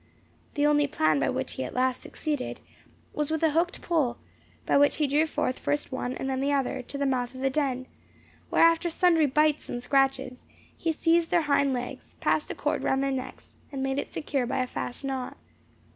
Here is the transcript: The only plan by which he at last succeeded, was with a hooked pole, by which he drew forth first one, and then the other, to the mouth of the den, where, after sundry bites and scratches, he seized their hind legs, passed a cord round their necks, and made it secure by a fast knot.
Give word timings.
The 0.55 0.65
only 0.65 0.87
plan 0.87 1.19
by 1.19 1.29
which 1.29 1.53
he 1.53 1.63
at 1.63 1.75
last 1.75 2.01
succeeded, 2.01 2.59
was 3.13 3.29
with 3.29 3.43
a 3.43 3.51
hooked 3.51 3.83
pole, 3.83 4.17
by 4.65 4.75
which 4.75 4.95
he 4.95 5.05
drew 5.05 5.27
forth 5.27 5.59
first 5.59 5.91
one, 5.91 6.13
and 6.15 6.27
then 6.27 6.39
the 6.41 6.51
other, 6.51 6.81
to 6.81 6.97
the 6.97 7.05
mouth 7.05 7.35
of 7.35 7.41
the 7.41 7.51
den, 7.51 7.85
where, 8.49 8.63
after 8.63 8.89
sundry 8.89 9.27
bites 9.27 9.69
and 9.69 9.79
scratches, 9.83 10.43
he 10.75 10.91
seized 10.91 11.29
their 11.29 11.43
hind 11.43 11.73
legs, 11.73 12.15
passed 12.19 12.49
a 12.49 12.55
cord 12.55 12.81
round 12.83 13.03
their 13.03 13.11
necks, 13.11 13.53
and 13.71 13.83
made 13.83 13.99
it 13.99 14.09
secure 14.09 14.47
by 14.47 14.63
a 14.63 14.65
fast 14.65 15.05
knot. 15.05 15.37